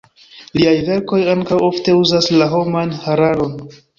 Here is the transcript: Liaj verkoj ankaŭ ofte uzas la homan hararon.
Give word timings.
Liaj 0.59 0.71
verkoj 0.87 1.19
ankaŭ 1.33 1.59
ofte 1.67 1.95
uzas 1.99 2.31
la 2.39 2.49
homan 2.57 2.95
hararon. 3.07 3.55